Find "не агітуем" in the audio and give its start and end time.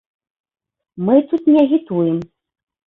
1.53-2.17